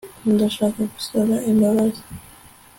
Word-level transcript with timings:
ndashaka 0.33 0.79
gusaba 0.93 1.33
imbabazi 1.51 2.03